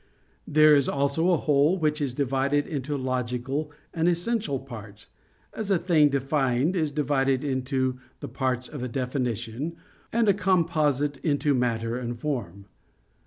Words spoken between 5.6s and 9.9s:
a thing defined is divided into the parts of a definition,